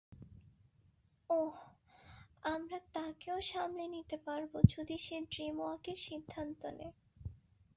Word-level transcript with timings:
ওহ, 1.29 1.55
আমরা 2.45 2.77
তাকেও 2.93 3.37
সামলে 3.43 3.85
নিতে 3.87 4.17
পারব 4.27 4.51
যদি 4.69 4.95
সে 4.97 5.17
ড্রিমওয়াকের 5.31 5.97
সিদ্ধান্ত 5.99 6.61
নেয়। 6.77 6.95